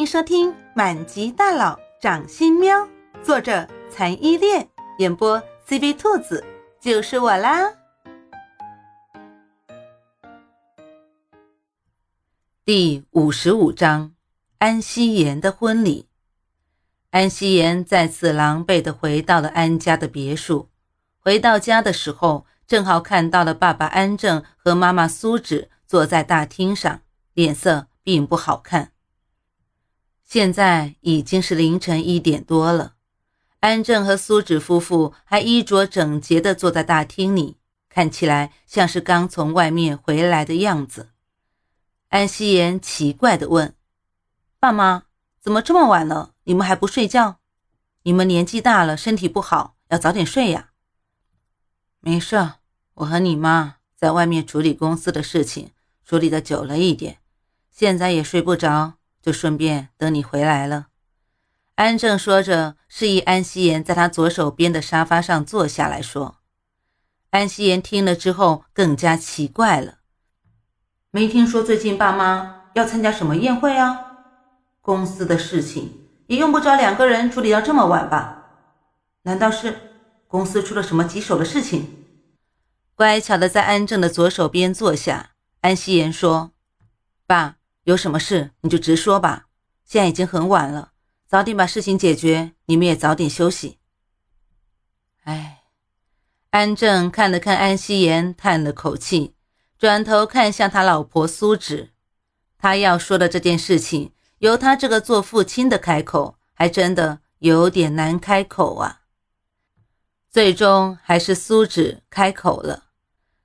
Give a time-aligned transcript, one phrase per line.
[0.00, 2.74] 迎收听《满级大佬掌心喵》，
[3.22, 4.66] 作者残依恋，
[4.96, 5.38] 演播
[5.68, 6.42] CV 兔子，
[6.80, 7.70] 就是我啦。
[12.64, 14.14] 第五十五章：
[14.56, 16.08] 安希言的婚礼。
[17.10, 20.70] 安希言再次狼狈的回到了安家的别墅。
[21.18, 27.02] 回到家的时候，正好看到了爸爸安正和妈妈苏芷坐在大厅上，
[27.34, 28.92] 脸色并不好看。
[30.30, 32.94] 现在已经是凌晨一点多了，
[33.58, 37.56] 安正和苏芷夫妇还衣着整洁地坐在大厅里，
[37.88, 41.08] 看起来像是刚从外面回来的样子。
[42.10, 43.74] 安希言奇怪地问
[44.60, 45.02] ：“爸妈，
[45.40, 47.40] 怎么这么晚了，你们还不睡觉？
[48.04, 50.70] 你们年纪大了，身体不好，要早点睡呀。
[51.98, 52.52] ”“没事，
[52.94, 55.72] 我和你妈在外面处理公司的事情，
[56.04, 57.18] 处理的久了一点，
[57.68, 60.86] 现在也睡不着。”就顺便等你回来了。”
[61.76, 66.36] 安正说着，示意安希言在他左手边的沙发上坐下来说。
[67.30, 69.98] 安希言听了之后更加奇怪了
[71.10, 73.98] ：“没听说最近爸妈要参加什么宴会啊？
[74.82, 78.46] 公司的事情也用不着两个人处理到这么晚吧？
[79.22, 79.74] 难道是
[80.26, 82.04] 公司出了什么棘手的事情？”
[82.94, 85.30] 乖巧的在安正的左手边坐下，
[85.62, 86.50] 安希言说
[87.26, 87.56] ：“爸。”
[87.90, 89.48] 有什么事你就直说吧，
[89.84, 90.92] 现在已经很晚了，
[91.26, 93.80] 早点把事情解决，你们也早点休息。
[95.24, 95.64] 哎，
[96.50, 99.34] 安正看了看安希言，叹了口气，
[99.76, 101.90] 转头看向他老婆苏芷，
[102.56, 109.00] 他要说的这件事情，由他这个做父亲的开口，还真的有点难开口啊。
[110.30, 112.84] 最终还是苏芷开口了，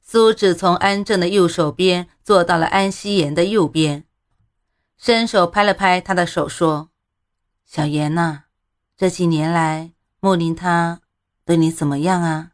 [0.00, 4.06] 苏芷从安正的右手边坐到了安希言的右边。
[5.02, 6.90] 伸手拍了拍他的手，说
[7.64, 8.42] ：“小妍呐，
[8.98, 11.00] 这几年来，木林他
[11.46, 12.50] 对你怎么样啊？”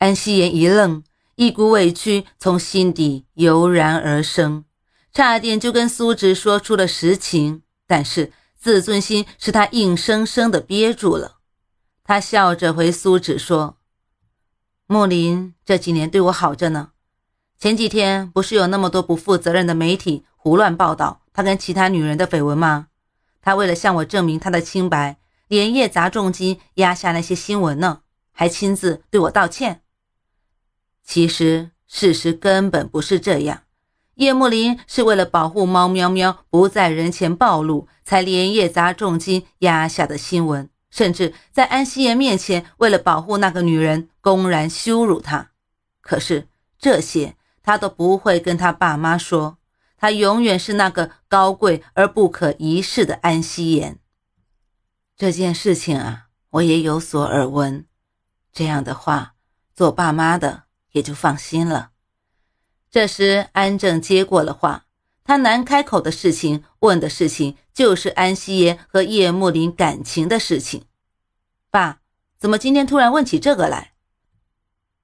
[0.00, 4.64] 安希言一愣，一股委屈从心底油然而生，
[5.12, 11.40] 差点就跟苏芷说出了实情，但是自尊心使他硬生生的憋住了。
[12.04, 13.76] 他笑着回苏芷说
[14.88, 16.92] ：“木林这几年对我好着呢，
[17.58, 22.86] 前几天不是有那么多不负责任的媒体。”胡乱报道他跟其他女人的绯闻吗？
[23.42, 28.00] 他为了向我证明他的清白，连夜砸重金压下那些新闻呢，
[28.32, 29.82] 还亲自对我道歉。
[31.04, 33.64] 其实事实根本不是这样，
[34.14, 45.50] 叶慕林是为了保护猫喵喵不在人前暴露，才连夜砸重金压下的新闻，甚至在安希言面前为了保护那个女人，公然羞辱她。
[46.00, 46.48] 可是
[46.78, 49.57] 这些他都不会跟他爸妈说。
[49.98, 53.98] 他永远是那个高贵而不可一世的安希言。
[55.16, 57.84] 这件事情啊，我也有所耳闻。
[58.52, 59.34] 这样的话，
[59.74, 61.90] 做爸妈的也就放心了。
[62.88, 64.86] 这时，安正接过了话，
[65.24, 70.84] 他难开口的事情，问的事情，就是安希言和叶慕林感情的事情。
[71.70, 72.00] 爸，
[72.38, 73.94] 怎么今天突然问起这个来？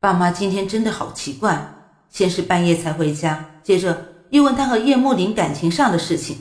[0.00, 1.74] 爸妈今天真的好奇怪，
[2.08, 4.14] 先是半夜才回家，接着。
[4.30, 6.38] 又问他和叶慕林感情上的事情，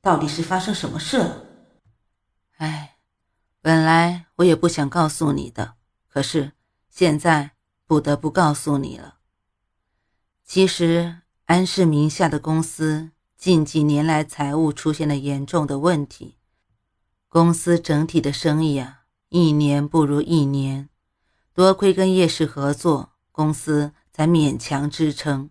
[0.00, 1.44] 到底是发生什么事了？
[2.56, 2.98] 哎，
[3.60, 5.74] 本来我也不想告诉你的，
[6.08, 6.52] 可是
[6.90, 7.52] 现在
[7.86, 9.16] 不得不告诉你了。
[10.44, 16.36] 其实安氏名下的公司近几年来财务出现了严重的问题，
[17.28, 20.90] 公司整体的生意啊，一年不如一年，
[21.54, 25.50] 多亏跟叶氏合作，公司才勉强支撑。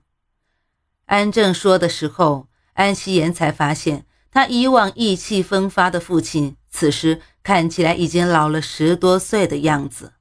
[1.13, 10.13] 安正说的时候，安希言才发现，他以往意气风发的父亲，此时看起来已经老了十多岁的样子。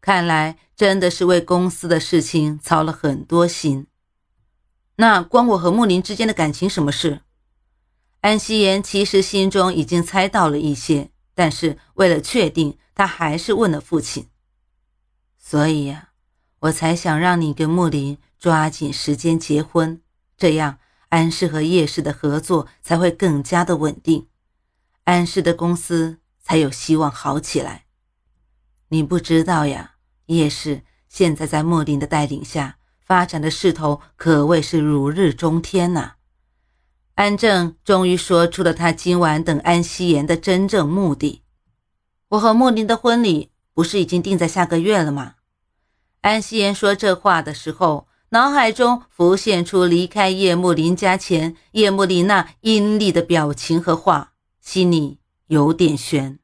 [0.00, 3.86] 看来真的是为公司的事情操了很多心。
[4.96, 7.20] 那关我和穆林之间的感情什么事？
[8.22, 14.30] 安希言其实心中已经猜到了一些，但是为了确定，他还是问了父亲。
[15.38, 16.12] 所以呀，
[16.60, 20.00] 我才想让你跟穆林抓紧时间结婚。
[20.44, 24.26] 这样，安氏和叶氏的合作才会更加的稳定，
[25.04, 27.86] 安氏的公司才有希望好起来。
[28.88, 29.94] 你不知道呀，
[30.26, 36.16] 叶氏现在在莫林的带领下发展的势头可谓是如日中天呐。
[37.14, 41.42] 安正终于说出了他今晚等安夕颜的真正目的。
[42.28, 45.36] 我和莫林的婚礼不是已经定在下个月了吗？
[46.20, 48.08] 安夕颜说这话的时候。
[48.34, 56.40] 脑海中浮现出离开叶慕林家前叶慕林那阴厉的表情和话，心里有点悬。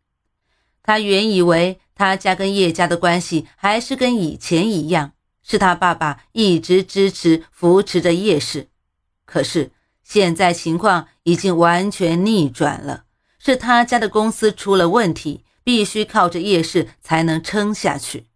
[0.85, 8.69] 他原以为他家跟叶家的关系还是跟以前一样，是他爸爸一直支持扶持着叶氏，
[9.25, 9.73] 可是
[10.05, 13.07] 现在情况已经完全逆转了，
[13.41, 18.29] 是他家的公司出了问题，必须靠着叶氏才能撑下去。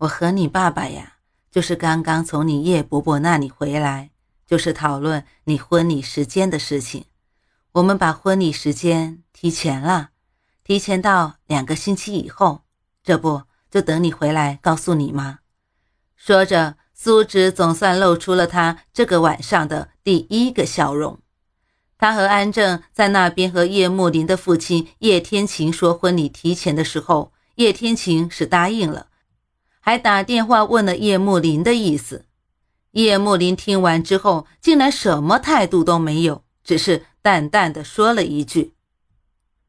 [0.00, 1.14] 我和你爸爸呀。
[1.50, 4.10] 就是刚刚从你叶伯伯那里回来，
[4.46, 7.04] 就是讨论你婚礼时间的事情。
[7.72, 10.10] 我们把婚礼时间提前了，
[10.64, 12.62] 提前到两个星期以后。
[13.02, 15.38] 这不就等你回来告诉你吗？
[16.14, 21.18] 说着，苏芷总算露出了她这个晚上的第一个笑容。
[21.96, 29.06] 她和安正在那边和叶慕林的父亲叶天晴说婚礼提前的时候，叶天晴是答应了。
[29.88, 32.26] 还打电话问了叶慕林的意思，
[32.90, 38.74] 叶慕林听完之后，竟然什么态度都没有，只是淡淡的说了一句：“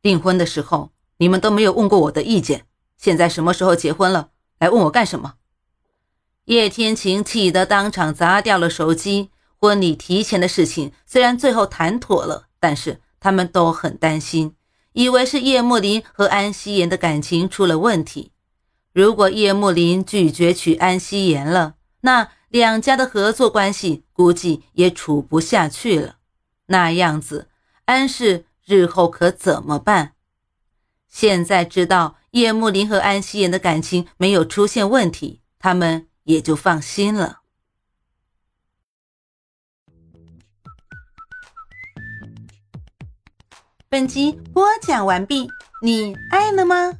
[0.04, 2.66] 订婚的时候你们都没有问过我的意见，
[2.98, 5.36] 现在什么时候结婚了，来问我干什么？”
[6.44, 9.30] 叶天晴气得当场砸掉了手机。
[9.56, 14.54] 婚礼提前的事情虽然最后谈妥了，但是他们都很担心，
[14.92, 18.34] 以为是叶慕林和安希言的感情出了问题。
[18.92, 26.18] 如果叶慕林拒绝娶安希言了，那两家的合作关系估计也处不下去了。
[26.68, 27.50] 那样子，
[27.86, 30.14] 安氏日后可怎么办？
[31.08, 37.40] 现在知道叶慕林和安希言的感情没有出现问题，他们也就放心了。
[43.88, 45.50] 本集播讲完毕，
[45.82, 47.00] 你爱了吗？